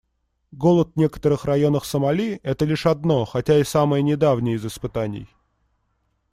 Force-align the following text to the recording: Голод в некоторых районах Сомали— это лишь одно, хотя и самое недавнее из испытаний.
Голод 0.51 0.93
в 0.93 0.97
некоторых 0.97 1.45
районах 1.45 1.85
Сомали— 1.85 2.39
это 2.41 2.65
лишь 2.65 2.87
одно, 2.87 3.23
хотя 3.23 3.59
и 3.59 3.63
самое 3.63 4.01
недавнее 4.01 4.55
из 4.55 4.65
испытаний. 4.65 5.27